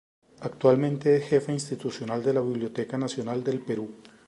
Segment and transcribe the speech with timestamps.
[0.39, 3.97] Actualmente es Jefa Institucional de la Biblioteca Nacional del Perú.